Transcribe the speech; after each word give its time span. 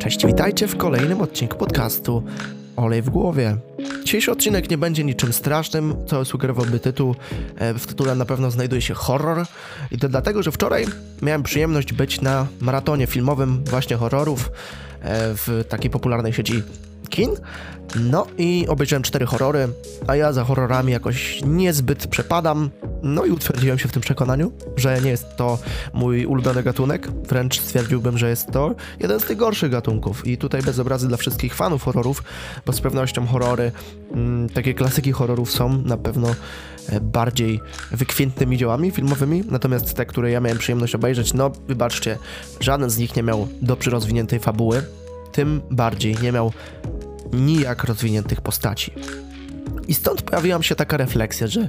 Cześć, 0.00 0.26
witajcie 0.26 0.68
w 0.68 0.76
kolejnym 0.76 1.20
odcinku 1.20 1.58
podcastu 1.58 2.22
Olej 2.76 3.02
w 3.02 3.10
głowie. 3.10 3.56
Dzisiejszy 4.04 4.32
odcinek 4.32 4.70
nie 4.70 4.78
będzie 4.78 5.04
niczym 5.04 5.32
strasznym, 5.32 5.94
co 6.06 6.24
sugerowałby 6.24 6.80
tytuł. 6.80 7.14
E, 7.56 7.74
w 7.74 7.86
tytule 7.86 8.14
na 8.14 8.24
pewno 8.24 8.50
znajduje 8.50 8.82
się 8.82 8.94
horror. 8.94 9.46
I 9.90 9.98
to 9.98 10.08
dlatego, 10.08 10.42
że 10.42 10.52
wczoraj 10.52 10.86
miałem 11.22 11.42
przyjemność 11.42 11.92
być 11.92 12.20
na 12.20 12.46
maratonie 12.60 13.06
filmowym 13.06 13.64
właśnie 13.64 13.96
horrorów 13.96 14.48
e, 14.48 14.50
w 15.34 15.64
takiej 15.68 15.90
popularnej 15.90 16.32
sieci 16.32 16.62
kin. 17.10 17.30
No 17.96 18.26
i 18.38 18.66
obejrzałem 18.68 19.02
cztery 19.02 19.26
horrory, 19.26 19.68
a 20.06 20.16
ja 20.16 20.32
za 20.32 20.44
horrorami 20.44 20.92
jakoś 20.92 21.40
niezbyt 21.46 22.06
przepadam. 22.06 22.70
No 23.02 23.24
i 23.24 23.30
utwierdziłem 23.30 23.78
się 23.78 23.88
w 23.88 23.92
tym 23.92 24.02
przekonaniu, 24.02 24.52
że 24.76 25.00
nie 25.00 25.10
jest 25.10 25.36
to 25.36 25.58
mój 25.92 26.26
ulubiony 26.26 26.62
gatunek. 26.62 27.08
Wręcz 27.28 27.60
stwierdziłbym, 27.60 28.18
że 28.18 28.28
jest 28.28 28.52
to 28.52 28.74
jeden 29.00 29.20
z 29.20 29.24
tych 29.24 29.36
gorszych 29.36 29.70
gatunków. 29.70 30.26
I 30.26 30.38
tutaj 30.38 30.62
bez 30.62 30.78
obrazy 30.78 31.08
dla 31.08 31.16
wszystkich 31.16 31.54
fanów 31.54 31.82
horrorów, 31.82 32.22
bo 32.66 32.72
z 32.72 32.80
pewnością 32.80 33.26
horrory, 33.26 33.72
mm, 34.12 34.48
takie 34.48 34.74
klasyki 34.74 35.12
horrorów 35.12 35.50
są 35.50 35.82
na 35.82 35.96
pewno 35.96 36.28
e, 36.88 37.00
bardziej 37.00 37.60
wykwintnymi 37.90 38.56
dziełami 38.56 38.90
filmowymi, 38.90 39.44
natomiast 39.50 39.94
te, 39.94 40.06
które 40.06 40.30
ja 40.30 40.40
miałem 40.40 40.58
przyjemność 40.58 40.94
obejrzeć, 40.94 41.34
no 41.34 41.50
wybaczcie, 41.68 42.18
żaden 42.60 42.90
z 42.90 42.98
nich 42.98 43.16
nie 43.16 43.22
miał 43.22 43.48
dobrze 43.62 43.90
rozwiniętej 43.90 44.38
fabuły, 44.38 44.82
tym 45.32 45.62
bardziej 45.70 46.16
nie 46.22 46.32
miał 46.32 46.52
nijak 47.32 47.84
rozwiniętych 47.84 48.40
postaci. 48.40 48.92
I 49.88 49.94
stąd 49.94 50.22
pojawiła 50.22 50.62
się 50.62 50.74
taka 50.74 50.96
refleksja, 50.96 51.46
że 51.46 51.68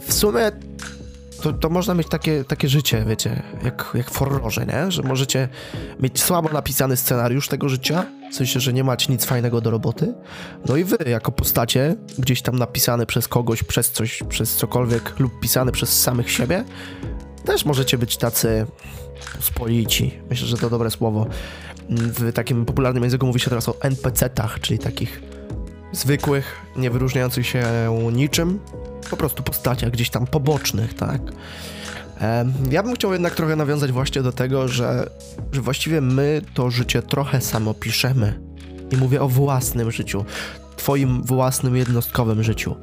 w 0.00 0.12
sumie 0.12 0.52
to, 1.42 1.52
to, 1.52 1.68
można 1.68 1.94
mieć 1.94 2.08
takie, 2.08 2.44
takie 2.44 2.68
życie, 2.68 3.04
wiecie, 3.08 3.42
jak, 3.64 3.90
jak 3.94 4.10
w 4.10 4.16
horrorze, 4.16 4.66
nie? 4.66 4.90
Że 4.90 5.02
możecie 5.02 5.48
mieć 6.00 6.22
słabo 6.22 6.48
napisany 6.48 6.96
scenariusz 6.96 7.48
tego 7.48 7.68
życia, 7.68 8.06
w 8.32 8.34
sensie, 8.34 8.60
że 8.60 8.72
nie 8.72 8.84
macie 8.84 9.12
nic 9.12 9.24
fajnego 9.24 9.60
do 9.60 9.70
roboty. 9.70 10.14
No 10.68 10.76
i 10.76 10.84
wy, 10.84 10.96
jako 11.06 11.32
postacie, 11.32 11.96
gdzieś 12.18 12.42
tam 12.42 12.58
napisane 12.58 13.06
przez 13.06 13.28
kogoś, 13.28 13.62
przez 13.62 13.90
coś, 13.90 14.22
przez 14.28 14.56
cokolwiek, 14.56 15.18
lub 15.18 15.40
pisane 15.40 15.72
przez 15.72 16.02
samych 16.02 16.30
siebie, 16.30 16.64
też 17.44 17.64
możecie 17.64 17.98
być 17.98 18.16
tacy 18.16 18.66
spolici. 19.40 20.18
Myślę, 20.30 20.46
że 20.46 20.56
to 20.56 20.70
dobre 20.70 20.90
słowo. 20.90 21.26
W 21.90 22.32
takim 22.32 22.64
popularnym 22.64 23.02
języku 23.02 23.26
mówi 23.26 23.40
się 23.40 23.50
teraz 23.50 23.68
o 23.68 23.72
NPC-tach, 23.72 24.60
czyli 24.60 24.78
takich 24.78 25.22
zwykłych, 25.92 26.56
nie 26.76 26.90
wyróżniających 26.90 27.46
się 27.46 27.64
niczym, 28.12 28.58
po 29.10 29.16
prostu 29.16 29.42
postaciach 29.42 29.90
gdzieś 29.90 30.10
tam 30.10 30.26
pobocznych, 30.26 30.94
tak? 30.94 31.20
Ja 32.70 32.82
bym 32.82 32.94
chciał 32.94 33.12
jednak 33.12 33.34
trochę 33.34 33.56
nawiązać 33.56 33.92
właśnie 33.92 34.22
do 34.22 34.32
tego, 34.32 34.68
że, 34.68 35.10
że 35.52 35.60
właściwie 35.60 36.00
my 36.00 36.42
to 36.54 36.70
życie 36.70 37.02
trochę 37.02 37.40
samo 37.40 37.74
piszemy. 37.74 38.40
I 38.90 38.96
mówię 38.96 39.22
o 39.22 39.28
własnym 39.28 39.90
życiu, 39.90 40.24
twoim 40.76 41.22
własnym 41.22 41.76
jednostkowym 41.76 42.42
życiu. 42.42 42.76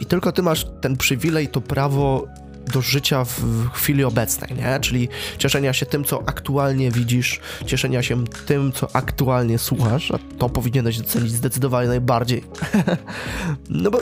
I 0.00 0.06
tylko 0.06 0.32
ty 0.32 0.42
masz 0.42 0.66
ten 0.80 0.96
przywilej, 0.96 1.48
to 1.48 1.60
prawo 1.60 2.28
do 2.70 2.80
życia 2.80 3.24
w 3.24 3.68
chwili 3.72 4.04
obecnej, 4.04 4.54
nie? 4.56 4.80
Czyli 4.80 5.08
cieszenia 5.38 5.72
się 5.72 5.86
tym, 5.86 6.04
co 6.04 6.22
aktualnie 6.26 6.90
widzisz, 6.90 7.40
cieszenia 7.66 8.02
się 8.02 8.24
tym, 8.26 8.72
co 8.72 8.96
aktualnie 8.96 9.58
słuchasz, 9.58 10.10
a 10.10 10.18
to 10.38 10.48
powinieneś 10.48 10.98
docenić 10.98 11.32
zdecydowanie 11.32 11.88
najbardziej. 11.88 12.44
no 13.68 13.90
bo 13.90 14.00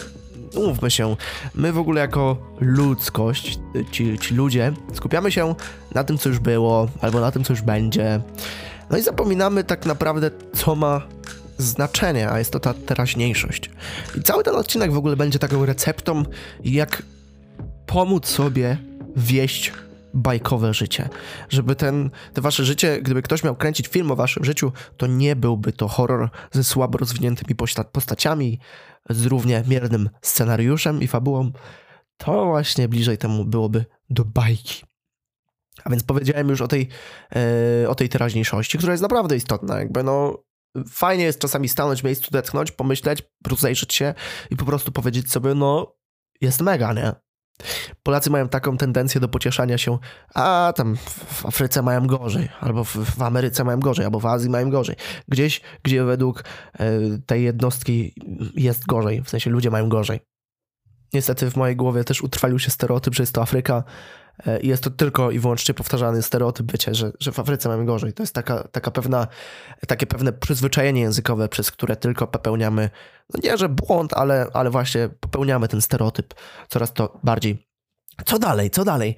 umówmy 0.55 0.91
się, 0.91 1.17
my 1.55 1.73
w 1.73 1.79
ogóle 1.79 2.01
jako 2.01 2.37
ludzkość, 2.61 3.59
ci, 3.91 4.19
ci 4.19 4.35
ludzie, 4.35 4.73
skupiamy 4.95 5.33
się 5.33 5.55
na 5.95 6.05
tym, 6.05 6.19
co 6.19 6.29
już 6.29 6.39
było, 6.39 6.89
albo 7.01 7.21
na 7.21 7.31
tym, 7.31 7.45
co 7.45 7.53
już 7.53 7.63
będzie. 7.63 8.21
No 8.91 8.99
i 8.99 9.03
zapominamy 9.03 9.65
tak 9.65 9.87
naprawdę, 9.87 10.31
co 10.55 10.75
ma 10.75 11.03
znaczenie, 11.59 12.31
a 12.31 12.39
jest 12.39 12.51
to 12.51 12.61
ta 12.61 12.75
teraźniejszość. 12.75 13.71
I 14.15 14.23
cały 14.23 14.45
ten 14.45 14.55
odcinek 14.55 14.93
w 14.93 14.97
ogóle 14.97 15.17
będzie 15.17 15.39
taką 15.39 15.67
receptą, 15.67 16.23
jak 16.65 17.03
pomóc 17.89 18.27
sobie 18.27 18.79
wieść 19.17 19.73
bajkowe 20.15 20.75
życie. 20.75 21.09
Żeby 21.49 21.77
ten, 21.77 22.11
te 22.33 22.41
wasze 22.41 22.65
życie, 22.65 23.03
gdyby 23.03 23.23
ktoś 23.23 23.45
miał 23.45 23.57
kręcić 23.57 23.89
film 23.89 24.11
o 24.11 24.17
waszym 24.17 24.45
życiu, 24.45 24.73
to 24.97 25.07
nie 25.07 25.37
byłby 25.37 25.73
to 25.73 25.89
horror 25.89 26.31
ze 26.53 26.65
słabo 26.65 26.99
rozwiniętymi 26.99 27.55
postaciami, 27.93 28.61
z 29.11 29.27
równie 29.27 29.63
miernym 29.67 30.11
scenariuszem 30.23 31.03
i 31.03 31.07
fabułą. 31.07 31.53
To 32.17 32.47
właśnie 32.47 32.89
bliżej 32.89 33.19
temu 33.19 33.45
byłoby 33.45 33.85
do 34.11 34.25
bajki. 34.25 34.85
A 35.85 35.91
więc 35.91 36.03
powiedziałem 36.03 36.49
już 36.49 36.61
o 36.61 36.69
tej, 36.69 36.89
e, 37.85 37.89
o 37.89 37.95
tej 37.95 38.09
teraźniejszości, 38.09 38.79
która 38.79 38.93
jest 38.93 39.03
naprawdę 39.03 39.37
istotna. 39.37 39.79
Jakby 39.79 40.03
no, 40.03 40.45
fajnie 40.89 41.25
jest 41.25 41.39
czasami 41.39 41.69
stanąć 41.69 42.01
w 42.01 42.05
miejscu, 42.05 42.31
detchnąć, 42.31 42.73
pomyśleć, 42.73 43.23
rozejrzeć 43.47 43.95
się 43.95 44.15
i 44.51 44.57
po 44.57 44.65
prostu 44.65 44.93
powiedzieć 44.93 45.33
sobie, 45.33 45.55
no, 45.55 45.97
jest 46.41 46.61
mega, 46.61 46.93
nie? 46.93 47.28
Polacy 48.03 48.31
mają 48.31 48.49
taką 48.49 48.77
tendencję 48.77 49.21
do 49.21 49.29
pocieszania 49.29 49.79
się, 49.79 49.99
a 50.35 50.73
tam 50.77 50.97
w 51.07 51.47
Afryce 51.47 51.83
mają 51.83 52.07
gorzej, 52.07 52.49
albo 52.61 52.85
w, 52.85 53.23
Ameryce 53.23 53.65
mają 53.65 53.81
gorzej, 53.81 54.05
albo 54.05 54.21
w 54.21 54.27
Azji 54.27 54.51
mają 54.51 54.71
gorzej. 54.71 54.97
Gdzieś, 55.29 55.61
gdzie 55.83 56.05
według 56.05 56.45
e, 56.79 56.91
tej 57.27 57.45
jednostki 57.45 58.15
jest 58.55 58.87
gorzej, 58.87 59.23
w 59.23 59.29
sensie 59.29 59.51
ludzie 59.51 59.71
mają 59.71 59.89
gorzej. 59.89 60.21
Niestety 61.13 61.51
w 61.51 61.57
mojej 61.57 61.77
głowie 61.77 62.05
też 62.05 62.23
utrwalił 62.23 62.59
się 62.59 62.71
stereotyp, 62.71 63.15
że 63.15 63.23
jest 63.23 63.33
to 63.33 63.43
Afryka 63.43 63.85
e, 64.47 64.61
i 64.61 64.69
jest 64.69 64.83
to 64.83 64.91
tylko 64.91 65.31
i 65.31 65.39
wyłącznie 65.39 65.75
powtarzany 65.75 66.23
stereotyp, 66.23 66.73
wiecie, 66.73 66.95
że, 66.95 67.13
że 67.21 67.33
w 67.33 67.39
Afryce 67.39 67.69
mamy 67.69 67.85
gorzej. 67.85 68.13
To 68.13 68.23
jest 68.23 68.35
taka, 68.35 68.69
taka 68.69 68.91
pewna, 68.91 69.27
takie 69.87 70.07
pewne 70.07 70.33
przyzwyczajenie 70.33 71.01
językowe, 71.01 71.49
przez 71.49 71.71
które 71.71 71.97
tylko 71.97 72.27
popełniamy, 72.27 72.91
no 73.35 73.41
nie, 73.45 73.57
że 73.57 73.69
błąd, 73.69 74.15
ale, 74.15 74.47
ale 74.53 74.71
właśnie 74.71 75.09
popełniamy 75.21 75.69
ten 75.69 75.81
stereotyp 75.81 76.35
coraz 76.69 76.93
to 76.93 77.21
bardziej. 77.25 77.69
Co 78.25 78.39
dalej, 78.39 78.71
co 78.71 78.85
dalej? 78.85 79.17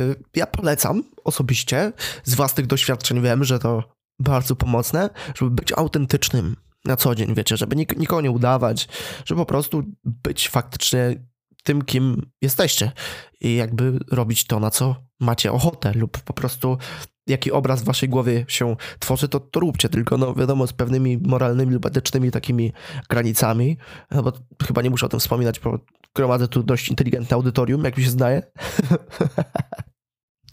Y, 0.00 0.22
ja 0.36 0.46
polecam 0.46 1.02
osobiście, 1.24 1.92
z 2.24 2.34
własnych 2.34 2.66
doświadczeń 2.66 3.22
wiem, 3.22 3.44
że 3.44 3.58
to 3.58 3.82
bardzo 4.18 4.56
pomocne, 4.56 5.10
żeby 5.34 5.50
być 5.50 5.72
autentycznym 5.72 6.56
na 6.84 6.96
co 6.96 7.14
dzień, 7.14 7.34
wiecie, 7.34 7.56
żeby 7.56 7.76
nik 7.76 7.96
nikogo 7.96 8.20
nie 8.20 8.30
udawać, 8.30 8.88
żeby 9.24 9.40
po 9.40 9.46
prostu 9.46 9.82
być 10.04 10.48
faktycznie 10.48 11.26
tym, 11.64 11.82
kim 11.82 12.22
jesteście 12.42 12.92
i 13.40 13.56
jakby 13.56 13.98
robić 14.10 14.46
to, 14.46 14.60
na 14.60 14.70
co 14.70 14.96
macie 15.20 15.52
ochotę 15.52 15.92
lub 15.92 16.18
po 16.18 16.32
prostu 16.32 16.78
jaki 17.26 17.52
obraz 17.52 17.82
w 17.82 17.84
waszej 17.84 18.08
głowie 18.08 18.44
się 18.48 18.76
tworzy, 18.98 19.28
to, 19.28 19.40
to 19.40 19.60
róbcie, 19.60 19.88
tylko 19.88 20.18
no 20.18 20.34
wiadomo, 20.34 20.66
z 20.66 20.72
pewnymi 20.72 21.18
moralnymi 21.18 21.74
lub 21.74 21.86
etycznymi 21.86 22.30
takimi 22.30 22.72
granicami, 23.08 23.76
no 24.10 24.22
bo 24.22 24.32
chyba 24.66 24.82
nie 24.82 24.90
muszę 24.90 25.06
o 25.06 25.08
tym 25.08 25.20
wspominać, 25.20 25.60
bo 25.60 25.78
gromadzę 26.14 26.48
tu 26.48 26.62
dość 26.62 26.88
inteligentne 26.88 27.34
audytorium, 27.34 27.84
jak 27.84 27.96
mi 27.96 28.04
się 28.04 28.10
zdaje. 28.10 28.42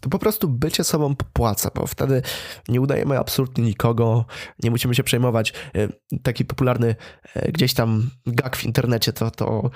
to 0.01 0.09
po 0.09 0.19
prostu 0.19 0.47
bycie 0.47 0.83
sobą 0.83 1.15
popłaca, 1.15 1.71
bo 1.75 1.87
wtedy 1.87 2.21
nie 2.67 2.81
udajemy 2.81 3.19
absolutnie 3.19 3.63
nikogo, 3.63 4.25
nie 4.63 4.71
musimy 4.71 4.95
się 4.95 5.03
przejmować. 5.03 5.53
E, 5.75 5.87
taki 6.23 6.45
popularny 6.45 6.95
e, 7.35 7.51
gdzieś 7.51 7.73
tam 7.73 8.09
gag 8.25 8.55
w 8.55 8.63
internecie 8.63 9.13
to, 9.13 9.31
to 9.31 9.69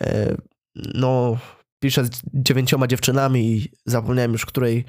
e, 0.00 0.36
no 0.94 1.36
piszę 1.80 2.04
z 2.04 2.10
dziewięcioma 2.34 2.86
dziewczynami 2.86 3.52
i 3.52 3.72
zapomniałem 3.86 4.32
już, 4.32 4.46
której 4.46 4.84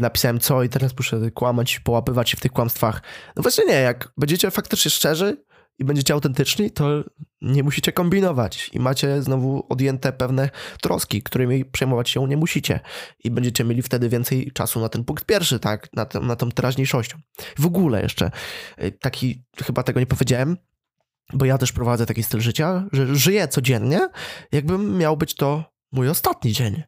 napisałem 0.00 0.40
co 0.40 0.62
i 0.62 0.68
teraz 0.68 0.96
muszę 0.98 1.30
kłamać, 1.30 1.80
połapywać 1.80 2.30
się 2.30 2.36
w 2.36 2.40
tych 2.40 2.52
kłamstwach. 2.52 3.02
No 3.36 3.42
właśnie 3.42 3.64
nie, 3.64 3.80
jak 3.80 4.12
będziecie 4.16 4.50
faktycznie 4.50 4.90
szczerzy, 4.90 5.44
i 5.78 5.84
będziecie 5.84 6.14
autentyczni, 6.14 6.70
to 6.70 7.04
nie 7.40 7.62
musicie 7.62 7.92
kombinować 7.92 8.70
i 8.72 8.80
macie 8.80 9.22
znowu 9.22 9.66
odjęte 9.68 10.12
pewne 10.12 10.50
troski, 10.82 11.22
którymi 11.22 11.64
przejmować 11.64 12.10
się 12.10 12.28
nie 12.28 12.36
musicie 12.36 12.80
i 13.24 13.30
będziecie 13.30 13.64
mieli 13.64 13.82
wtedy 13.82 14.08
więcej 14.08 14.52
czasu 14.52 14.80
na 14.80 14.88
ten 14.88 15.04
punkt 15.04 15.24
pierwszy, 15.24 15.60
tak, 15.60 15.92
na, 15.92 16.04
tę, 16.04 16.20
na 16.20 16.36
tą 16.36 16.50
teraźniejszością. 16.50 17.18
W 17.58 17.66
ogóle 17.66 18.02
jeszcze, 18.02 18.30
y, 18.82 18.92
taki, 18.92 19.44
chyba 19.64 19.82
tego 19.82 20.00
nie 20.00 20.06
powiedziałem, 20.06 20.56
bo 21.32 21.44
ja 21.44 21.58
też 21.58 21.72
prowadzę 21.72 22.06
taki 22.06 22.22
styl 22.22 22.40
życia, 22.40 22.86
że 22.92 23.16
żyję 23.16 23.48
codziennie, 23.48 24.08
jakbym 24.52 24.98
miał 24.98 25.16
być 25.16 25.34
to 25.34 25.64
mój 25.92 26.08
ostatni 26.08 26.52
dzień. 26.52 26.82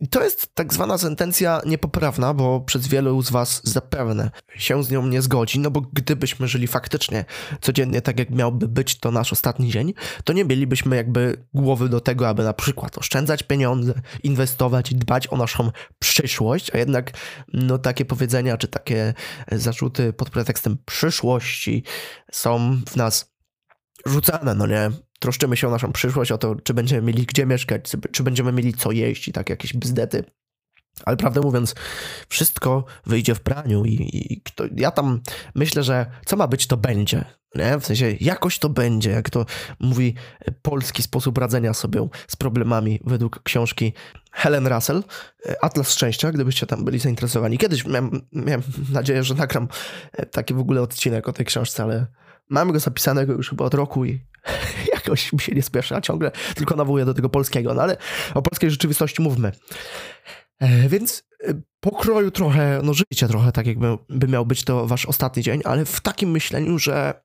I 0.00 0.08
to 0.08 0.24
jest 0.24 0.54
tak 0.54 0.74
zwana 0.74 0.98
sentencja 0.98 1.60
niepoprawna, 1.66 2.34
bo 2.34 2.60
przez 2.60 2.88
wielu 2.88 3.22
z 3.22 3.30
Was 3.30 3.60
zapewne 3.64 4.30
się 4.56 4.84
z 4.84 4.90
nią 4.90 5.06
nie 5.06 5.22
zgodzi, 5.22 5.58
no 5.58 5.70
bo 5.70 5.80
gdybyśmy 5.80 6.48
żyli 6.48 6.66
faktycznie 6.66 7.24
codziennie 7.60 8.02
tak, 8.02 8.18
jak 8.18 8.30
miałby 8.30 8.68
być 8.68 8.98
to 8.98 9.10
nasz 9.10 9.32
ostatni 9.32 9.70
dzień, 9.70 9.94
to 10.24 10.32
nie 10.32 10.44
mielibyśmy 10.44 10.96
jakby 10.96 11.46
głowy 11.54 11.88
do 11.88 12.00
tego, 12.00 12.28
aby 12.28 12.44
na 12.44 12.52
przykład 12.52 12.98
oszczędzać 12.98 13.42
pieniądze, 13.42 13.94
inwestować, 14.22 14.94
dbać 14.94 15.32
o 15.32 15.36
naszą 15.36 15.70
przyszłość, 15.98 16.74
a 16.74 16.78
jednak 16.78 17.10
no 17.52 17.78
takie 17.78 18.04
powiedzenia 18.04 18.56
czy 18.56 18.68
takie 18.68 19.14
zarzuty 19.52 20.12
pod 20.12 20.30
pretekstem 20.30 20.78
przyszłości 20.84 21.84
są 22.32 22.80
w 22.88 22.96
nas 22.96 23.36
rzucane, 24.06 24.54
no 24.54 24.66
nie? 24.66 25.05
Troszczymy 25.18 25.56
się 25.56 25.68
o 25.68 25.70
naszą 25.70 25.92
przyszłość, 25.92 26.32
o 26.32 26.38
to, 26.38 26.54
czy 26.54 26.74
będziemy 26.74 27.02
mieli 27.02 27.26
gdzie 27.26 27.46
mieszkać, 27.46 27.92
czy 28.12 28.22
będziemy 28.22 28.52
mieli 28.52 28.74
co 28.74 28.92
jeść 28.92 29.28
i 29.28 29.32
tak 29.32 29.50
jakieś 29.50 29.72
bzdety. 29.72 30.24
Ale 31.04 31.16
prawdę 31.16 31.40
mówiąc, 31.40 31.74
wszystko 32.28 32.84
wyjdzie 33.06 33.34
w 33.34 33.40
praniu 33.40 33.84
i, 33.84 33.92
i 33.92 34.42
ja 34.76 34.90
tam 34.90 35.20
myślę, 35.54 35.82
że 35.82 36.06
co 36.26 36.36
ma 36.36 36.48
być, 36.48 36.66
to 36.66 36.76
będzie. 36.76 37.24
Nie? 37.54 37.78
W 37.78 37.86
sensie 37.86 38.16
jakoś 38.20 38.58
to 38.58 38.68
będzie, 38.68 39.10
jak 39.10 39.30
to 39.30 39.46
mówi 39.80 40.14
polski 40.62 41.02
sposób 41.02 41.38
radzenia 41.38 41.74
sobie 41.74 42.08
z 42.28 42.36
problemami 42.36 43.00
według 43.04 43.42
książki 43.42 43.92
Helen 44.32 44.66
Russell, 44.66 45.04
Atlas 45.62 45.92
Szczęścia, 45.92 46.32
gdybyście 46.32 46.66
tam 46.66 46.84
byli 46.84 46.98
zainteresowani. 46.98 47.58
Kiedyś 47.58 47.86
miałem, 47.86 48.20
miałem 48.32 48.62
nadzieję, 48.92 49.24
że 49.24 49.34
nagram 49.34 49.68
taki 50.30 50.54
w 50.54 50.58
ogóle 50.58 50.82
odcinek 50.82 51.28
o 51.28 51.32
tej 51.32 51.46
książce, 51.46 51.82
ale 51.82 52.06
mam 52.48 52.72
go 52.72 52.80
zapisanego 52.80 53.32
już 53.32 53.50
chyba 53.50 53.64
od 53.64 53.74
roku 53.74 54.04
i 54.04 54.20
jakoś 55.06 55.32
mi 55.32 55.40
się 55.40 55.54
nie 55.54 55.62
spieszy, 55.62 55.96
a 55.96 56.00
ciągle 56.00 56.30
tylko 56.54 56.76
nawołuję 56.76 57.04
do 57.04 57.14
tego 57.14 57.28
polskiego, 57.28 57.74
no 57.74 57.82
ale 57.82 57.96
o 58.34 58.42
polskiej 58.42 58.70
rzeczywistości 58.70 59.22
mówmy. 59.22 59.52
E, 60.58 60.88
więc 60.88 61.24
e, 61.44 61.54
pokroju 61.80 62.30
trochę, 62.30 62.80
no 62.82 62.94
życie 62.94 63.28
trochę 63.28 63.52
tak 63.52 63.66
jakby 63.66 63.98
by 64.08 64.28
miał 64.28 64.46
być 64.46 64.64
to 64.64 64.86
wasz 64.86 65.06
ostatni 65.06 65.42
dzień, 65.42 65.60
ale 65.64 65.84
w 65.84 66.00
takim 66.00 66.30
myśleniu, 66.30 66.78
że, 66.78 67.22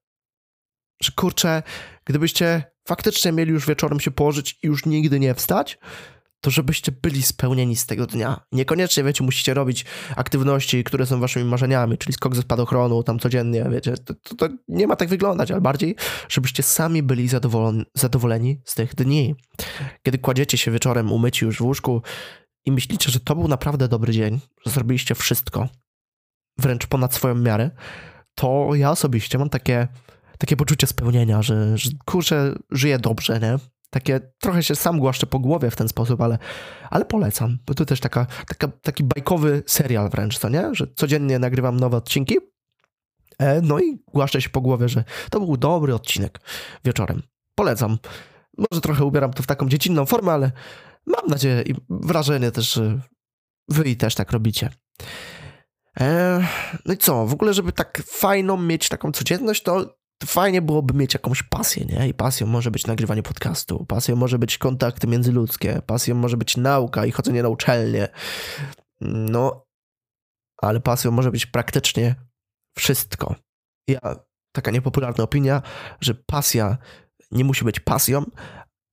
że 1.01 1.11
kurczę, 1.15 1.63
gdybyście 2.05 2.63
faktycznie 2.87 3.31
mieli 3.31 3.51
już 3.51 3.67
wieczorem 3.67 3.99
się 3.99 4.11
położyć 4.11 4.59
i 4.63 4.67
już 4.67 4.85
nigdy 4.85 5.19
nie 5.19 5.33
wstać, 5.33 5.77
to 6.41 6.49
żebyście 6.49 6.91
byli 6.91 7.23
spełnieni 7.23 7.75
z 7.75 7.85
tego 7.85 8.07
dnia. 8.07 8.39
Niekoniecznie, 8.51 9.03
wiecie, 9.03 9.23
musicie 9.23 9.53
robić 9.53 9.85
aktywności, 10.15 10.83
które 10.83 11.05
są 11.05 11.19
waszymi 11.19 11.45
marzeniami, 11.45 11.97
czyli 11.97 12.13
skok 12.13 12.35
ze 12.35 12.41
spadochronu 12.41 13.03
tam 13.03 13.19
codziennie, 13.19 13.65
wiecie, 13.71 13.97
to, 13.97 14.13
to, 14.13 14.35
to 14.35 14.49
nie 14.67 14.87
ma 14.87 14.95
tak 14.95 15.09
wyglądać, 15.09 15.51
ale 15.51 15.61
bardziej, 15.61 15.95
żebyście 16.29 16.63
sami 16.63 17.03
byli 17.03 17.27
zadowoleni, 17.27 17.85
zadowoleni 17.93 18.61
z 18.65 18.75
tych 18.75 18.95
dni. 18.95 19.35
Kiedy 20.03 20.17
kładziecie 20.17 20.57
się 20.57 20.71
wieczorem 20.71 21.11
umyci 21.11 21.45
już 21.45 21.57
w 21.57 21.61
łóżku, 21.61 22.01
i 22.65 22.71
myślicie, 22.71 23.11
że 23.11 23.19
to 23.19 23.35
był 23.35 23.47
naprawdę 23.47 23.87
dobry 23.87 24.13
dzień, 24.13 24.39
że 24.65 24.71
zrobiliście 24.71 25.15
wszystko, 25.15 25.69
wręcz 26.57 26.87
ponad 26.87 27.13
swoją 27.13 27.35
miarę, 27.35 27.71
to 28.35 28.69
ja 28.75 28.91
osobiście 28.91 29.37
mam 29.37 29.49
takie, 29.49 29.87
takie 30.37 30.55
poczucie 30.55 30.87
spełnienia, 30.87 31.41
że, 31.41 31.77
że 31.77 31.89
kurczę, 32.05 32.55
żyję 32.71 32.99
dobrze, 32.99 33.39
nie? 33.39 33.70
Takie 33.91 34.19
trochę 34.39 34.63
się 34.63 34.75
sam 34.75 34.99
głaszczę 34.99 35.27
po 35.27 35.39
głowie 35.39 35.71
w 35.71 35.75
ten 35.75 35.87
sposób, 35.87 36.21
ale, 36.21 36.37
ale 36.89 37.05
polecam, 37.05 37.57
bo 37.67 37.73
to 37.73 37.85
też 37.85 37.99
taka, 37.99 38.27
taka, 38.47 38.67
taki 38.67 39.03
bajkowy 39.03 39.63
serial 39.67 40.09
wręcz, 40.09 40.39
to 40.39 40.49
nie? 40.49 40.69
Że 40.75 40.87
codziennie 40.95 41.39
nagrywam 41.39 41.79
nowe 41.79 41.97
odcinki, 41.97 42.37
e, 43.39 43.61
no 43.61 43.79
i 43.79 44.03
głaszczę 44.07 44.41
się 44.41 44.49
po 44.49 44.61
głowie, 44.61 44.89
że 44.89 45.03
to 45.31 45.39
był 45.39 45.57
dobry 45.57 45.95
odcinek 45.95 46.39
wieczorem. 46.85 47.21
Polecam. 47.55 47.97
Może 48.71 48.81
trochę 48.81 49.05
ubieram 49.05 49.33
to 49.33 49.43
w 49.43 49.47
taką 49.47 49.69
dziecinną 49.69 50.05
formę, 50.05 50.31
ale, 50.31 50.51
Mam 51.05 51.27
nadzieję 51.27 51.61
i 51.61 51.75
wrażenie 51.89 52.51
też, 52.51 52.73
że 52.73 52.99
wy 53.67 53.89
i 53.89 53.97
też 53.97 54.15
tak 54.15 54.31
robicie. 54.31 54.69
Eee, 55.99 56.47
no 56.85 56.93
i 56.93 56.97
co, 56.97 57.25
w 57.25 57.33
ogóle, 57.33 57.53
żeby 57.53 57.71
tak 57.71 58.03
fajną 58.05 58.57
mieć 58.57 58.89
taką 58.89 59.11
codzienność, 59.11 59.63
to 59.63 59.95
fajnie 60.25 60.61
byłoby 60.61 60.93
mieć 60.93 61.13
jakąś 61.13 61.43
pasję, 61.43 61.85
nie? 61.85 62.07
I 62.07 62.13
pasją 62.13 62.47
może 62.47 62.71
być 62.71 62.87
nagrywanie 62.87 63.23
podcastu, 63.23 63.85
pasją 63.85 64.15
może 64.15 64.39
być 64.39 64.57
kontakty 64.57 65.07
międzyludzkie, 65.07 65.81
pasją 65.85 66.15
może 66.15 66.37
być 66.37 66.57
nauka 66.57 67.05
i 67.05 67.11
chodzenie 67.11 67.43
na 67.43 67.49
uczelnię. 67.49 68.07
No, 69.01 69.65
ale 70.61 70.79
pasją 70.79 71.11
może 71.11 71.31
być 71.31 71.45
praktycznie 71.45 72.15
wszystko. 72.77 73.35
Ja, 73.87 73.99
taka 74.51 74.71
niepopularna 74.71 75.23
opinia, 75.23 75.61
że 76.01 76.15
pasja 76.15 76.77
nie 77.31 77.43
musi 77.43 77.65
być 77.65 77.79
pasją, 77.79 78.25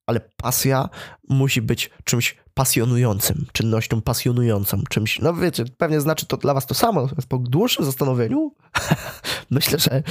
ale 0.07 0.19
pasja 0.37 0.89
musi 1.29 1.61
być 1.61 1.89
czymś 2.03 2.37
pasjonującym, 2.53 3.45
czynnością 3.53 4.01
pasjonującą, 4.01 4.83
czymś, 4.89 5.19
no 5.19 5.33
wiecie, 5.33 5.65
pewnie 5.77 6.01
znaczy 6.01 6.25
to 6.25 6.37
dla 6.37 6.53
was 6.53 6.65
to 6.65 6.73
samo, 6.73 7.01
natomiast 7.01 7.27
po 7.27 7.37
dłuższym 7.37 7.85
zastanowieniu 7.85 8.55
myślę, 9.51 9.79
że 9.79 10.03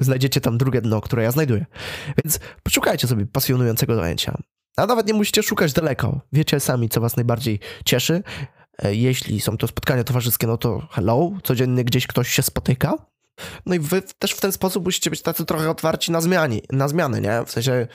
znajdziecie 0.00 0.40
tam 0.40 0.58
drugie 0.58 0.80
dno, 0.80 1.00
które 1.00 1.22
ja 1.22 1.30
znajduję. 1.30 1.66
Więc 2.24 2.40
poszukajcie 2.62 3.06
sobie 3.06 3.26
pasjonującego 3.26 3.94
zajęcia. 3.94 4.38
A 4.76 4.86
nawet 4.86 5.06
nie 5.06 5.14
musicie 5.14 5.42
szukać 5.42 5.72
daleko. 5.72 6.20
Wiecie 6.32 6.60
sami, 6.60 6.88
co 6.88 7.00
was 7.00 7.16
najbardziej 7.16 7.60
cieszy. 7.84 8.22
E, 8.82 8.94
jeśli 8.94 9.40
są 9.40 9.56
to 9.56 9.68
spotkania 9.68 10.04
towarzyskie, 10.04 10.46
no 10.46 10.56
to 10.56 10.86
hello, 10.90 11.30
codziennie 11.44 11.84
gdzieś 11.84 12.06
ktoś 12.06 12.28
się 12.28 12.42
spotyka. 12.42 12.94
No 13.66 13.74
i 13.74 13.78
wy 13.78 14.02
też 14.18 14.32
w 14.32 14.40
ten 14.40 14.52
sposób 14.52 14.84
musicie 14.84 15.10
być 15.10 15.22
tacy 15.22 15.44
trochę 15.44 15.70
otwarci 15.70 16.12
na 16.12 16.20
zmiany, 16.20 16.60
na 16.72 16.88
zmiany, 16.88 17.20
nie? 17.20 17.44
W 17.46 17.50
sensie 17.50 17.86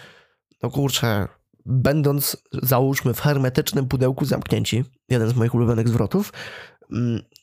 no 0.64 0.70
kurczę, 0.70 1.28
będąc 1.66 2.38
załóżmy 2.52 3.14
w 3.14 3.22
hermetycznym 3.22 3.88
pudełku 3.88 4.26
zamknięci, 4.26 4.84
jeden 5.10 5.30
z 5.30 5.36
moich 5.36 5.56
ulubionych 5.56 5.90
zwrotów, 5.90 6.34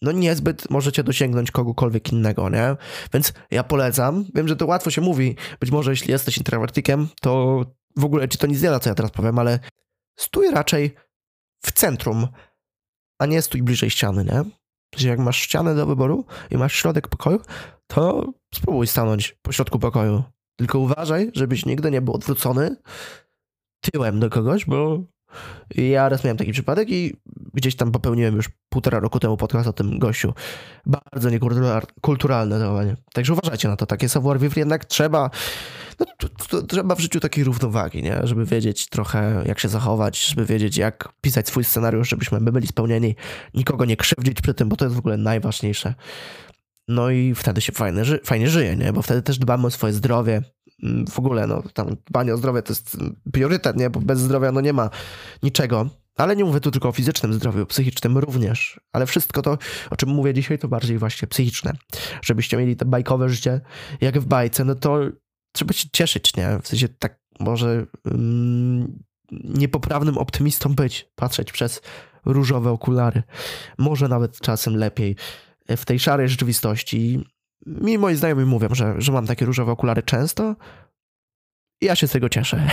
no 0.03 0.13
niezbyt 0.13 0.71
możecie 0.71 1.05
dosięgnąć 1.05 1.51
kogokolwiek 1.51 2.13
innego, 2.13 2.51
nie? 2.51 2.77
Więc 3.13 3.33
ja 3.51 3.65
polecam, 3.65 4.25
wiem, 4.35 4.49
że 4.49 4.57
to 4.57 4.67
łatwo 4.67 4.91
się 4.91 5.01
mówi, 5.01 5.37
być 5.61 5.71
może 5.71 5.91
jeśli 5.91 6.11
jesteś 6.11 6.39
introwertykiem, 6.39 7.09
to 7.21 7.65
w 7.97 8.05
ogóle 8.05 8.29
ci 8.29 8.39
to 8.39 8.47
nic 8.47 8.63
nie 8.63 8.71
da, 8.71 8.81
co 8.81 8.91
ja 8.91 8.95
teraz 8.95 9.11
powiem, 9.11 9.39
ale 9.39 9.59
stój 10.19 10.51
raczej 10.51 10.95
w 11.63 11.73
centrum, 11.73 12.29
a 13.19 13.27
nie 13.27 13.43
stój 13.43 13.63
bliżej 13.63 13.91
ściany, 13.91 14.25
nie? 14.25 14.45
Czyli 14.91 15.09
jak 15.09 15.19
masz 15.19 15.37
ścianę 15.37 15.75
do 15.75 15.87
wyboru 15.87 16.25
i 16.51 16.57
masz 16.57 16.75
środek 16.75 17.09
pokoju, 17.09 17.41
to 17.87 18.33
spróbuj 18.55 18.87
stanąć 18.87 19.39
po 19.43 19.53
środku 19.53 19.79
pokoju. 19.79 20.23
Tylko 20.57 20.79
uważaj, 20.79 21.31
żebyś 21.35 21.67
nigdy 21.67 21.91
nie 21.91 22.01
był 22.01 22.15
odwrócony 22.15 22.77
tyłem 23.81 24.21
do 24.21 24.31
kogoś, 24.31 24.65
bo 24.65 25.05
ja 25.75 26.09
raz 26.09 26.25
miałem 26.25 26.37
taki 26.37 26.53
przypadek 26.53 26.91
i 26.91 27.17
gdzieś 27.55 27.77
tam 27.77 27.93
popełniłem 27.93 28.37
już 28.37 28.49
półtora 28.69 29.01
roku 29.01 29.21
temu 29.21 29.37
podcast 29.37 29.69
o 29.69 29.73
tym 29.73 29.99
gościu. 29.99 30.35
Bardzo 30.87 31.31
niekulturalne 31.31 32.59
zachowanie. 32.59 32.97
Także 33.13 33.33
uważajcie 33.33 33.69
na 33.69 33.77
to. 33.77 33.87
Takie 33.87 34.09
savoir 34.09 34.41
vivre 34.41 34.61
jednak 34.61 34.85
trzeba, 34.85 35.31
no, 36.01 36.07
to, 36.19 36.29
to, 36.29 36.63
trzeba 36.63 36.95
w 36.95 37.01
życiu 37.01 37.21
takiej 37.21 37.45
równowagi, 37.45 38.03
nie? 38.03 38.21
Żeby 38.23 38.45
wiedzieć 38.45 38.89
trochę 38.89 39.43
jak 39.47 39.61
się 39.61 39.69
zachować, 39.69 40.27
żeby 40.27 40.45
wiedzieć 40.47 40.77
jak 40.77 41.09
pisać 41.21 41.49
swój 41.49 41.65
scenariusz, 41.65 42.09
żebyśmy 42.09 42.41
my 42.41 42.53
byli 42.53 42.67
spełnieni, 42.67 43.17
nikogo 43.55 43.85
nie 43.85 43.97
krzywdzić 43.97 44.41
przy 44.41 44.55
tym, 44.55 44.69
bo 44.69 44.77
to 44.77 44.85
jest 44.85 44.95
w 44.95 44.99
ogóle 44.99 45.17
najważniejsze. 45.17 45.95
No 46.89 47.11
i 47.11 47.35
wtedy 47.35 47.61
się 47.61 47.73
fajnie, 47.73 48.03
fajnie 48.25 48.49
żyje, 48.49 48.77
nie? 48.77 48.93
Bo 48.93 49.03
wtedy 49.03 49.23
też 49.23 49.39
dbamy 49.39 49.67
o 49.67 49.71
swoje 49.71 49.93
zdrowie. 49.93 50.43
Mm, 50.83 51.07
w 51.07 51.19
ogóle, 51.19 51.47
no, 51.47 51.63
tam 51.75 51.97
dbanie 52.07 52.35
o 52.35 52.37
zdrowie 52.37 52.63
to 52.63 52.73
jest 52.73 52.97
priorytet, 53.33 53.77
nie? 53.77 53.91
Bo 53.91 54.01
bez 54.01 54.21
zdrowia, 54.21 54.53
no, 54.53 54.61
nie 54.61 54.73
ma 54.73 54.91
niczego. 55.43 55.91
Ale 56.17 56.37
nie 56.37 56.45
mówię 56.45 56.61
tu 56.61 56.71
tylko 56.71 56.89
o 56.89 56.93
fizycznym 56.93 57.35
zdrowiu, 57.35 57.67
psychicznym 57.67 58.19
również. 58.19 58.81
Ale 58.93 59.07
wszystko 59.07 59.43
to, 59.43 59.59
o 59.91 59.97
czym 59.97 60.09
mówię 60.09 60.35
dzisiaj, 60.35 60.59
to 60.59 60.69
bardziej 60.69 60.99
właśnie 60.99 61.29
psychiczne. 61.29 61.73
Żebyście 62.23 62.57
mieli 62.57 62.77
te 62.77 62.85
bajkowe 62.85 63.29
życie, 63.29 63.61
jak 64.01 64.21
w 64.21 64.27
bajce, 64.27 64.65
no 64.65 64.75
to 64.75 64.99
trzeba 65.53 65.73
się 65.73 65.89
cieszyć, 65.93 66.37
nie? 66.37 66.59
W 66.63 66.69
sensie 66.69 66.89
tak 66.89 67.21
może 67.41 67.87
mm, 68.07 68.99
niepoprawnym 69.33 70.19
optymistą 70.19 70.75
być, 70.75 71.11
patrzeć 71.15 71.53
przez 71.53 71.83
różowe 72.25 72.71
okulary. 72.71 73.23
Może 73.79 74.09
nawet 74.09 74.41
czasem 74.41 74.77
lepiej 74.77 75.17
w 75.69 75.85
tej 75.85 75.99
szarej 75.99 76.29
rzeczywistości. 76.29 77.25
Mi 77.67 77.99
moi 77.99 78.17
znajomi 78.17 78.45
mówią, 78.45 78.69
że, 78.73 78.95
że 78.99 79.13
mam 79.13 79.27
takie 79.27 79.47
różowe 79.47 79.73
okulary 79.73 80.03
często. 80.03 80.57
I 81.81 81.87
ja 81.87 81.97
się 81.97 82.09
z 82.09 82.13
tego 82.13 82.29
cieszę. 82.29 82.69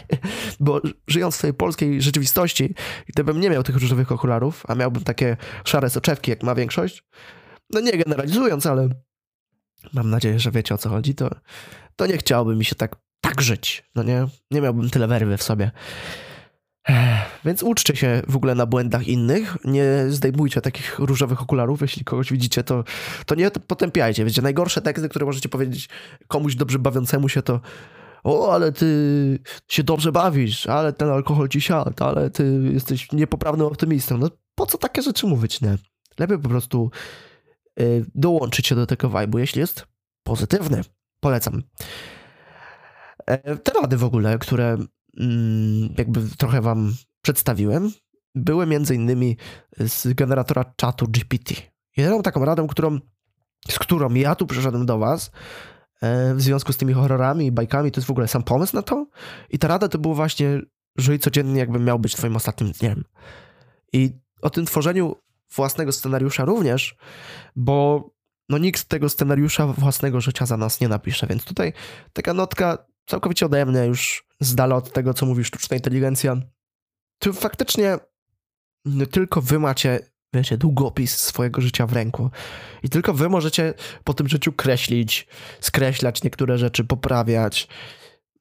Bo 0.60 0.80
żyjąc 1.06 1.36
w 1.36 1.40
tej 1.40 1.54
polskiej 1.54 2.02
rzeczywistości, 2.02 2.74
gdybym 3.06 3.40
nie 3.40 3.50
miał 3.50 3.62
tych 3.62 3.76
różowych 3.76 4.12
okularów, 4.12 4.64
a 4.68 4.74
miałbym 4.74 5.04
takie 5.04 5.36
szare 5.64 5.90
soczewki, 5.90 6.30
jak 6.30 6.42
ma 6.42 6.54
większość, 6.54 7.04
no 7.70 7.80
nie 7.80 7.92
generalizując, 7.92 8.66
ale 8.66 8.88
mam 9.92 10.10
nadzieję, 10.10 10.38
że 10.38 10.50
wiecie 10.50 10.74
o 10.74 10.78
co 10.78 10.88
chodzi, 10.88 11.14
to, 11.14 11.30
to 11.96 12.06
nie 12.06 12.18
chciałbym 12.18 12.58
mi 12.58 12.64
się 12.64 12.74
tak, 12.74 12.96
tak 13.20 13.40
żyć. 13.40 13.84
No 13.94 14.02
nie? 14.02 14.26
Nie 14.50 14.60
miałbym 14.60 14.90
tyle 14.90 15.06
werwy 15.06 15.36
w 15.36 15.42
sobie. 15.42 15.70
Więc 17.48 17.62
uczcie 17.62 17.96
się 17.96 18.22
w 18.28 18.36
ogóle 18.36 18.54
na 18.54 18.66
błędach 18.66 19.08
innych, 19.08 19.56
nie 19.64 20.04
zdejmujcie 20.08 20.60
takich 20.60 20.98
różowych 20.98 21.42
okularów, 21.42 21.80
jeśli 21.80 22.04
kogoś 22.04 22.32
widzicie, 22.32 22.64
to, 22.64 22.84
to 23.26 23.34
nie 23.34 23.50
potępiajcie. 23.50 24.24
Wiecie, 24.24 24.42
najgorsze 24.42 24.82
teksty, 24.82 25.08
które 25.08 25.26
możecie 25.26 25.48
powiedzieć 25.48 25.88
komuś 26.26 26.54
dobrze 26.54 26.78
bawiącemu 26.78 27.28
się, 27.28 27.42
to 27.42 27.60
o, 28.24 28.52
ale 28.52 28.72
ty 28.72 29.38
się 29.68 29.82
dobrze 29.82 30.12
bawisz, 30.12 30.66
ale 30.66 30.92
ten 30.92 31.08
alkohol 31.08 31.48
ci 31.48 31.60
siadł, 31.60 32.04
ale 32.04 32.30
ty 32.30 32.60
jesteś 32.72 33.12
niepoprawnym 33.12 33.66
optymistą. 33.66 34.18
No 34.18 34.30
po 34.54 34.66
co 34.66 34.78
takie 34.78 35.02
rzeczy 35.02 35.26
mówić, 35.26 35.60
nie? 35.60 35.78
Lepiej 36.18 36.38
po 36.38 36.48
prostu 36.48 36.90
y, 37.80 38.04
dołączyć 38.14 38.66
się 38.66 38.74
do 38.74 38.86
tego 38.86 39.08
vibe'u, 39.08 39.38
jeśli 39.38 39.60
jest 39.60 39.86
pozytywny. 40.22 40.80
Polecam. 41.20 41.62
E, 43.26 43.56
te 43.56 43.72
rady 43.72 43.96
w 43.96 44.04
ogóle, 44.04 44.38
które 44.38 44.78
Mm, 45.20 45.94
jakby 45.98 46.20
trochę 46.38 46.60
wam 46.60 46.94
przedstawiłem, 47.28 47.92
były 48.34 48.66
między 48.66 48.94
innymi 48.94 49.36
z 49.78 50.14
generatora 50.14 50.64
czatu 50.76 51.06
GPT. 51.08 51.54
Jedyną 51.96 52.22
taką 52.22 52.44
radą, 52.44 52.66
którą, 52.66 52.98
z 53.70 53.78
którą 53.78 54.14
ja 54.14 54.34
tu 54.34 54.46
przyszedłem 54.46 54.86
do 54.86 54.98
was 54.98 55.30
e, 56.02 56.34
w 56.34 56.42
związku 56.42 56.72
z 56.72 56.76
tymi 56.76 56.92
horrorami 56.92 57.46
i 57.46 57.52
bajkami, 57.52 57.90
to 57.90 58.00
jest 58.00 58.08
w 58.08 58.10
ogóle 58.10 58.28
sam 58.28 58.42
pomysł 58.42 58.76
na 58.76 58.82
to. 58.82 59.06
I 59.50 59.58
ta 59.58 59.68
rada 59.68 59.88
to 59.88 59.98
było 59.98 60.14
właśnie, 60.14 60.60
żyj 60.98 61.18
codziennie 61.18 61.60
jakby 61.60 61.78
miał 61.78 61.98
być 61.98 62.16
twoim 62.16 62.36
ostatnim 62.36 62.72
dniem. 62.72 63.04
I 63.92 64.10
o 64.42 64.50
tym 64.50 64.66
tworzeniu 64.66 65.16
własnego 65.54 65.92
scenariusza 65.92 66.44
również, 66.44 66.96
bo 67.56 68.10
no 68.48 68.58
nikt 68.58 68.84
tego 68.84 69.08
scenariusza 69.08 69.66
własnego 69.66 70.20
życia 70.20 70.46
za 70.46 70.56
nas 70.56 70.80
nie 70.80 70.88
napisze, 70.88 71.26
więc 71.26 71.44
tutaj 71.44 71.72
taka 72.12 72.34
notka 72.34 72.78
całkowicie 73.06 73.46
ode 73.46 73.66
mnie, 73.66 73.80
już 73.86 74.24
z 74.40 74.54
dala 74.54 74.76
od 74.76 74.92
tego, 74.92 75.14
co 75.14 75.26
mówi 75.26 75.44
sztuczna 75.44 75.76
inteligencja. 75.76 76.36
Tu 77.18 77.32
faktycznie 77.32 77.98
no, 78.84 79.06
tylko 79.06 79.42
wy 79.42 79.58
macie, 79.58 80.00
wiecie, 80.34 80.58
długopis 80.58 81.16
swojego 81.16 81.60
życia 81.60 81.86
w 81.86 81.92
ręku. 81.92 82.30
I 82.82 82.88
tylko 82.88 83.14
wy 83.14 83.28
możecie 83.28 83.74
po 84.04 84.14
tym 84.14 84.28
życiu 84.28 84.52
kreślić, 84.52 85.26
skreślać 85.60 86.22
niektóre 86.22 86.58
rzeczy, 86.58 86.84
poprawiać. 86.84 87.68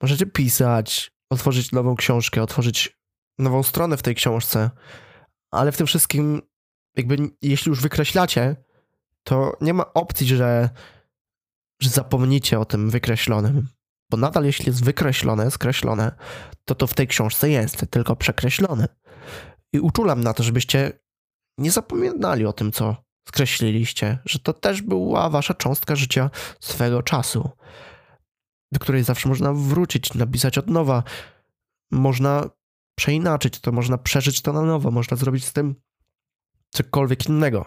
Możecie 0.01 0.25
pisać, 0.25 1.11
otworzyć 1.29 1.71
nową 1.71 1.95
książkę, 1.95 2.43
otworzyć 2.43 2.97
nową 3.39 3.63
stronę 3.63 3.97
w 3.97 4.03
tej 4.03 4.15
książce. 4.15 4.69
Ale 5.51 5.71
w 5.71 5.77
tym 5.77 5.87
wszystkim, 5.87 6.41
jakby, 6.97 7.17
jeśli 7.41 7.69
już 7.69 7.81
wykreślacie, 7.81 8.55
to 9.23 9.57
nie 9.61 9.73
ma 9.73 9.93
opcji, 9.93 10.27
że, 10.27 10.69
że 11.81 11.89
zapomnicie 11.89 12.59
o 12.59 12.65
tym 12.65 12.89
wykreślonym. 12.89 13.67
Bo 14.11 14.17
nadal 14.17 14.45
jeśli 14.45 14.65
jest 14.65 14.83
wykreślone, 14.83 15.51
skreślone, 15.51 16.11
to 16.65 16.75
to 16.75 16.87
w 16.87 16.93
tej 16.93 17.07
książce 17.07 17.49
jest, 17.49 17.85
tylko 17.89 18.15
przekreślone. 18.15 18.87
I 19.73 19.79
uczulam 19.79 20.21
na 20.21 20.33
to, 20.33 20.43
żebyście 20.43 20.99
nie 21.57 21.71
zapominali 21.71 22.45
o 22.45 22.53
tym, 22.53 22.71
co 22.71 22.95
skreśliliście, 23.27 24.19
że 24.25 24.39
to 24.39 24.53
też 24.53 24.81
była 24.81 25.29
wasza 25.29 25.53
cząstka 25.53 25.95
życia 25.95 26.29
swego 26.59 27.03
czasu, 27.03 27.49
do 28.71 28.79
której 28.79 29.03
zawsze 29.03 29.29
można 29.29 29.53
wrócić, 29.53 30.13
napisać 30.13 30.57
od 30.57 30.69
nowa. 30.69 31.03
Można 31.91 32.49
przeinaczyć 32.97 33.59
to, 33.59 33.71
można 33.71 33.97
przeżyć 33.97 34.41
to 34.41 34.53
na 34.53 34.61
nowo, 34.61 34.91
można 34.91 35.17
zrobić 35.17 35.45
z 35.45 35.53
tym 35.53 35.75
cokolwiek 36.69 37.29
innego. 37.29 37.65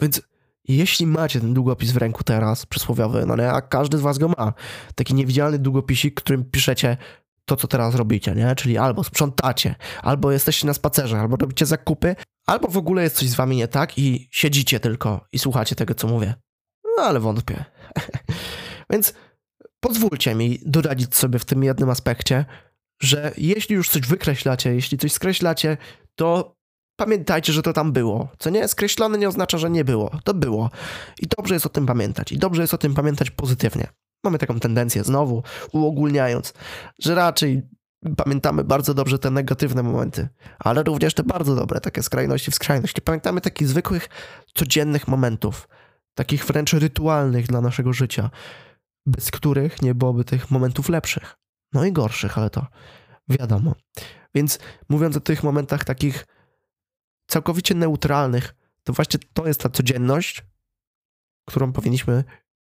Więc 0.00 0.22
jeśli 0.68 1.06
macie 1.06 1.40
ten 1.40 1.54
długopis 1.54 1.90
w 1.90 1.96
ręku 1.96 2.24
teraz, 2.24 2.66
przysłowiowy, 2.66 3.26
no 3.26 3.36
nie, 3.36 3.52
a 3.52 3.60
każdy 3.60 3.98
z 3.98 4.00
was 4.00 4.18
go 4.18 4.28
ma, 4.28 4.52
taki 4.94 5.14
niewidzialny 5.14 5.58
długopisik, 5.58 6.14
którym 6.14 6.44
piszecie 6.44 6.96
to, 7.44 7.56
co 7.56 7.68
teraz 7.68 7.94
robicie, 7.94 8.34
nie? 8.34 8.54
Czyli 8.54 8.78
albo 8.78 9.04
sprzątacie, 9.04 9.74
albo 10.02 10.32
jesteście 10.32 10.66
na 10.66 10.74
spacerze, 10.74 11.20
albo 11.20 11.36
robicie 11.36 11.66
zakupy, 11.66 12.16
albo 12.46 12.68
w 12.68 12.76
ogóle 12.76 13.02
jest 13.02 13.16
coś 13.16 13.28
z 13.28 13.34
wami 13.34 13.56
nie 13.56 13.68
tak 13.68 13.98
i 13.98 14.28
siedzicie 14.30 14.80
tylko 14.80 15.26
i 15.32 15.38
słuchacie 15.38 15.76
tego, 15.76 15.94
co 15.94 16.08
mówię. 16.08 16.34
No 16.96 17.02
ale 17.02 17.20
wątpię. 17.20 17.64
Więc 18.90 19.14
pozwólcie 19.80 20.34
mi 20.34 20.58
doradzić 20.66 21.16
sobie 21.16 21.38
w 21.38 21.44
tym 21.44 21.64
jednym 21.64 21.90
aspekcie, 21.90 22.44
że 23.02 23.32
jeśli 23.36 23.74
już 23.74 23.88
coś 23.88 24.02
wykreślacie, 24.02 24.74
jeśli 24.74 24.98
coś 24.98 25.12
skreślacie, 25.12 25.76
to 26.14 26.55
pamiętajcie, 26.96 27.52
że 27.52 27.62
to 27.62 27.72
tam 27.72 27.92
było. 27.92 28.28
Co 28.38 28.50
nie? 28.50 28.68
Skreślone 28.68 29.18
nie 29.18 29.28
oznacza, 29.28 29.58
że 29.58 29.70
nie 29.70 29.84
było. 29.84 30.10
To 30.24 30.34
było. 30.34 30.70
I 31.22 31.26
dobrze 31.36 31.54
jest 31.54 31.66
o 31.66 31.68
tym 31.68 31.86
pamiętać. 31.86 32.32
I 32.32 32.38
dobrze 32.38 32.62
jest 32.62 32.74
o 32.74 32.78
tym 32.78 32.94
pamiętać 32.94 33.30
pozytywnie. 33.30 33.86
Mamy 34.24 34.38
taką 34.38 34.60
tendencję, 34.60 35.04
znowu 35.04 35.42
uogólniając, 35.72 36.54
że 36.98 37.14
raczej 37.14 37.62
pamiętamy 38.16 38.64
bardzo 38.64 38.94
dobrze 38.94 39.18
te 39.18 39.30
negatywne 39.30 39.82
momenty, 39.82 40.28
ale 40.58 40.82
również 40.82 41.14
te 41.14 41.22
bardzo 41.22 41.56
dobre, 41.56 41.80
takie 41.80 42.02
skrajności 42.02 42.50
w 42.50 42.54
skrajności. 42.54 43.02
Pamiętamy 43.02 43.40
takich 43.40 43.68
zwykłych, 43.68 44.08
codziennych 44.54 45.08
momentów, 45.08 45.68
takich 46.14 46.44
wręcz 46.44 46.72
rytualnych 46.72 47.46
dla 47.46 47.60
naszego 47.60 47.92
życia, 47.92 48.30
bez 49.06 49.30
których 49.30 49.82
nie 49.82 49.94
byłoby 49.94 50.24
tych 50.24 50.50
momentów 50.50 50.88
lepszych. 50.88 51.36
No 51.72 51.84
i 51.84 51.92
gorszych, 51.92 52.38
ale 52.38 52.50
to 52.50 52.66
wiadomo. 53.28 53.74
Więc 54.34 54.58
mówiąc 54.88 55.16
o 55.16 55.20
tych 55.20 55.42
momentach 55.42 55.84
takich 55.84 56.26
całkowicie 57.26 57.74
neutralnych, 57.74 58.54
to 58.84 58.92
właśnie 58.92 59.20
to 59.32 59.46
jest 59.46 59.60
ta 59.60 59.68
codzienność, 59.68 60.44
którą 61.48 61.72
powinniśmy 61.72 62.24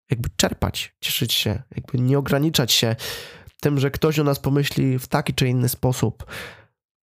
jakby 0.09 0.29
czerpać, 0.35 0.95
cieszyć 1.01 1.33
się, 1.33 1.63
jakby 1.75 1.99
nie 1.99 2.17
ograniczać 2.17 2.71
się 2.71 2.95
tym, 3.61 3.79
że 3.79 3.91
ktoś 3.91 4.19
o 4.19 4.23
nas 4.23 4.39
pomyśli 4.39 4.99
w 4.99 5.07
taki 5.07 5.33
czy 5.33 5.47
inny 5.47 5.69
sposób. 5.69 6.25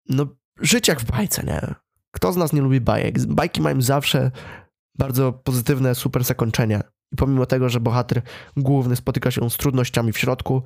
No, 0.08 0.26
żyć 0.60 0.88
jak 0.88 1.00
w 1.00 1.10
bajce, 1.10 1.42
nie? 1.42 1.74
Kto 2.10 2.32
z 2.32 2.36
nas 2.36 2.52
nie 2.52 2.60
lubi 2.60 2.80
bajek? 2.80 3.26
Bajki 3.26 3.60
mają 3.60 3.82
zawsze 3.82 4.30
bardzo 4.98 5.32
pozytywne, 5.32 5.94
super 5.94 6.24
zakończenia. 6.24 6.82
I 7.12 7.16
pomimo 7.16 7.46
tego, 7.46 7.68
że 7.68 7.80
bohater 7.80 8.22
główny 8.56 8.96
spotyka 8.96 9.30
się 9.30 9.50
z 9.50 9.56
trudnościami 9.56 10.12
w 10.12 10.18
środku, 10.18 10.62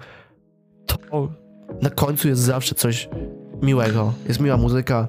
to 0.86 1.28
na 1.82 1.90
końcu 1.90 2.28
jest 2.28 2.42
zawsze 2.42 2.74
coś 2.74 3.08
miłego. 3.62 4.14
Jest 4.28 4.40
miła 4.40 4.56
muzyka, 4.56 5.08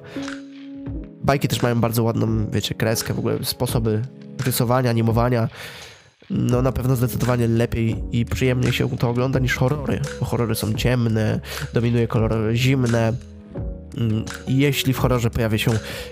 Bajki 1.24 1.48
też 1.48 1.62
mają 1.62 1.80
bardzo 1.80 2.02
ładną, 2.02 2.50
wiecie, 2.50 2.74
kreskę, 2.74 3.14
w 3.14 3.18
ogóle 3.18 3.44
sposoby 3.44 4.02
rysowania, 4.46 4.90
animowania. 4.90 5.48
No 6.30 6.62
na 6.62 6.72
pewno 6.72 6.96
zdecydowanie 6.96 7.48
lepiej 7.48 8.04
i 8.12 8.24
przyjemniej 8.24 8.72
się 8.72 8.96
to 8.96 9.10
ogląda 9.10 9.38
niż 9.38 9.56
horrory, 9.56 10.00
bo 10.20 10.26
horrory 10.26 10.54
są 10.54 10.74
ciemne, 10.74 11.40
dominuje 11.74 12.08
kolory 12.08 12.56
zimne. 12.56 13.12
Mm, 13.96 14.24
jeśli 14.48 14.92
w 14.92 14.98
horrorze 14.98 15.30
pojawia 15.30 15.58
się 15.58 15.70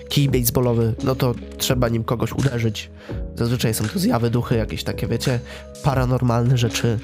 kij 0.09 0.29
baseballowy, 0.29 0.93
no 1.03 1.15
to 1.15 1.35
trzeba 1.57 1.89
nim 1.89 2.03
kogoś 2.03 2.31
uderzyć. 2.31 2.89
Zazwyczaj 3.35 3.73
są 3.73 3.87
to 3.87 3.99
zjawy, 3.99 4.29
duchy, 4.29 4.55
jakieś 4.55 4.83
takie, 4.83 5.07
wiecie, 5.07 5.39
paranormalne 5.83 6.57
rzeczy. 6.57 6.99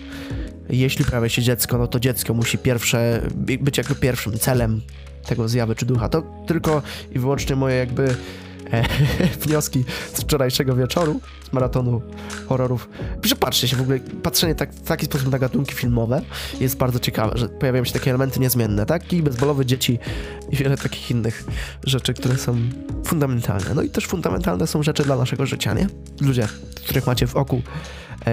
Jeśli 0.69 1.05
pojawia 1.05 1.29
się 1.29 1.41
dziecko, 1.41 1.77
no 1.77 1.87
to 1.87 1.99
dziecko 1.99 2.33
musi 2.33 2.57
pierwsze, 2.57 3.21
być 3.59 3.77
jakby 3.77 3.95
pierwszym 3.95 4.39
celem 4.39 4.81
tego 5.27 5.47
zjawy 5.47 5.75
czy 5.75 5.85
ducha. 5.85 6.09
To 6.09 6.23
tylko 6.47 6.81
i 7.11 7.19
wyłącznie 7.19 7.55
moje 7.55 7.75
jakby 7.75 8.15
e, 8.71 8.83
wnioski 9.45 9.85
z 10.13 10.21
wczorajszego 10.21 10.75
wieczoru, 10.75 11.19
z 11.49 11.53
maratonu 11.53 12.01
horrorów. 12.49 12.89
Przepatrzcie 13.21 13.67
się 13.67 13.75
w 13.75 13.81
ogóle, 13.81 13.99
patrzenie 14.23 14.55
tak, 14.55 14.73
w 14.73 14.87
taki 14.87 15.05
sposób 15.05 15.31
na 15.31 15.39
gatunki 15.39 15.75
filmowe 15.75 16.21
jest 16.59 16.77
bardzo 16.77 16.99
ciekawe, 16.99 17.37
że 17.37 17.49
pojawiają 17.49 17.85
się 17.85 17.93
takie 17.93 18.09
elementy 18.09 18.39
niezmienne, 18.39 18.85
tak? 18.85 19.13
I 19.13 19.23
bezbolowe 19.23 19.65
dzieci 19.65 19.99
i 20.49 20.55
wiele 20.55 20.77
takich 20.77 21.11
innych 21.11 21.43
rzeczy, 21.83 22.13
które 22.13 22.37
są 22.37 22.57
fundamentalne. 23.05 23.73
No 23.75 23.81
i 23.81 23.89
też 23.89 24.07
fundamentalne 24.07 24.67
są 24.67 24.83
rzeczy 24.83 25.03
dla 25.03 25.15
naszego 25.15 25.45
życia, 25.45 25.73
nie? 25.73 25.87
Ludzie, 26.21 26.47
których 26.85 27.07
macie 27.07 27.27
w 27.27 27.35
oku, 27.35 27.61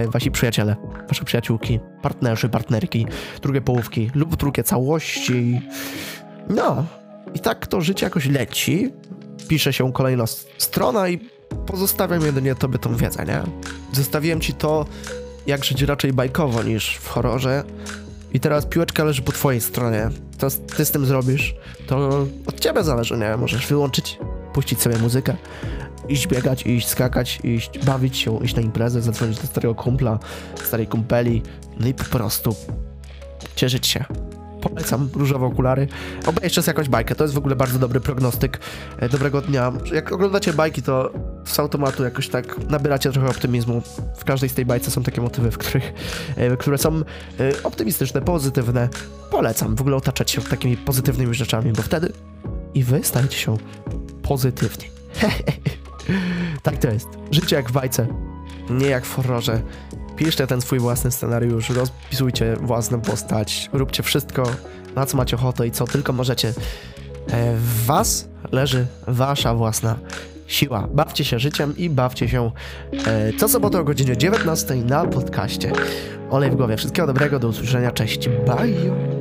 wasi 0.07 0.31
przyjaciele, 0.31 0.75
wasze 1.07 1.25
przyjaciółki, 1.25 1.79
partnerzy, 2.01 2.49
partnerki, 2.49 3.07
drugie 3.41 3.61
połówki 3.61 4.11
lub 4.15 4.35
drugie 4.35 4.63
całości, 4.63 5.61
no, 6.49 6.85
i 7.33 7.39
tak 7.39 7.67
to 7.67 7.81
życie 7.81 8.05
jakoś 8.05 8.25
leci. 8.25 8.93
Pisze 9.47 9.73
się 9.73 9.93
kolejna 9.93 10.25
strona 10.57 11.09
i 11.09 11.19
pozostawiam 11.67 12.21
jedynie 12.21 12.55
tobie 12.55 12.79
tą 12.79 12.95
wiedzę, 12.95 13.25
nie? 13.25 13.41
Zostawiłem 13.93 14.41
ci 14.41 14.53
to, 14.53 14.85
jak 15.47 15.65
żyć 15.65 15.81
raczej 15.81 16.13
bajkowo 16.13 16.63
niż 16.63 16.95
w 16.95 17.07
horrorze. 17.07 17.63
I 18.33 18.39
teraz 18.39 18.65
piłeczka 18.65 19.03
leży 19.03 19.21
po 19.21 19.31
twojej 19.31 19.61
stronie. 19.61 20.09
Co 20.37 20.47
ty 20.49 20.85
z 20.85 20.91
tym 20.91 21.05
zrobisz, 21.05 21.55
to 21.87 22.25
od 22.47 22.59
ciebie 22.59 22.83
zależy, 22.83 23.17
nie? 23.17 23.37
Możesz 23.37 23.67
wyłączyć, 23.67 24.19
puścić 24.53 24.81
sobie 24.81 24.97
muzykę, 24.97 25.35
iść 26.09 26.27
biegać, 26.27 26.65
iść 26.65 26.87
skakać, 26.87 27.39
iść 27.43 27.79
bawić 27.79 28.17
się, 28.17 28.43
iść 28.43 28.55
na 28.55 28.61
imprezę, 28.61 29.01
zadzwonić 29.01 29.39
do 29.39 29.47
starego 29.47 29.75
kumpla, 29.75 30.19
starej 30.63 30.87
kumpeli, 30.87 31.41
no 31.79 31.87
i 31.87 31.93
po 31.93 32.03
prostu 32.03 32.55
cieszyć 33.55 33.87
się 33.87 34.05
polecam 34.69 35.09
różowe 35.13 35.45
okulary. 35.45 35.87
Obejrzcie 36.25 36.61
sobie 36.61 36.73
jakąś 36.73 36.89
bajkę, 36.89 37.15
to 37.15 37.23
jest 37.23 37.33
w 37.33 37.37
ogóle 37.37 37.55
bardzo 37.55 37.79
dobry 37.79 37.99
prognostyk 37.99 38.59
e, 38.97 39.09
dobrego 39.09 39.41
dnia. 39.41 39.71
Jak 39.93 40.11
oglądacie 40.11 40.53
bajki, 40.53 40.81
to 40.81 41.11
z 41.45 41.59
automatu 41.59 42.03
jakoś 42.03 42.29
tak 42.29 42.69
nabieracie 42.69 43.11
trochę 43.11 43.27
optymizmu. 43.27 43.81
W 44.17 44.25
każdej 44.25 44.49
z 44.49 44.53
tej 44.53 44.65
bajce 44.65 44.91
są 44.91 45.03
takie 45.03 45.21
motywy, 45.21 45.51
w 45.51 45.57
których, 45.57 45.93
e, 46.35 46.57
które 46.57 46.77
są 46.77 46.95
e, 46.95 47.03
optymistyczne, 47.63 48.21
pozytywne. 48.21 48.89
Polecam 49.31 49.75
w 49.75 49.81
ogóle 49.81 49.95
otaczać 49.95 50.31
się 50.31 50.41
takimi 50.41 50.77
pozytywnymi 50.77 51.35
rzeczami, 51.35 51.71
bo 51.71 51.81
wtedy 51.81 52.11
i 52.73 52.83
wy 52.83 53.03
stajecie 53.03 53.37
się 53.37 53.57
pozytywni. 54.21 54.85
tak 56.63 56.77
to 56.77 56.87
jest. 56.87 57.07
Życie 57.31 57.55
jak 57.55 57.69
w 57.69 57.71
bajce, 57.71 58.07
nie 58.69 58.87
jak 58.87 59.05
w 59.05 59.15
horrorze. 59.15 59.61
Piszcie 60.15 60.47
ten 60.47 60.61
swój 60.61 60.79
własny 60.79 61.11
scenariusz, 61.11 61.69
rozpisujcie 61.69 62.55
własną 62.55 63.01
postać, 63.01 63.69
róbcie 63.73 64.03
wszystko, 64.03 64.43
na 64.95 65.05
co 65.05 65.17
macie 65.17 65.35
ochotę 65.35 65.67
i 65.67 65.71
co 65.71 65.87
tylko 65.87 66.13
możecie. 66.13 66.53
E, 67.27 67.55
w 67.55 67.85
was 67.85 68.27
leży 68.51 68.87
wasza 69.07 69.53
własna 69.53 69.95
siła. 70.47 70.87
Bawcie 70.91 71.25
się 71.25 71.39
życiem 71.39 71.77
i 71.77 71.89
bawcie 71.89 72.29
się 72.29 72.51
e, 73.07 73.33
co 73.33 73.47
sobotę 73.47 73.79
o 73.79 73.83
godzinie 73.83 74.17
19 74.17 74.75
na 74.75 75.05
podcaście. 75.05 75.71
Olej 76.29 76.51
w 76.51 76.55
głowie. 76.55 76.77
Wszystkiego 76.77 77.07
dobrego, 77.07 77.39
do 77.39 77.47
usłyszenia, 77.47 77.91
cześć, 77.91 78.29
bye! 78.29 79.14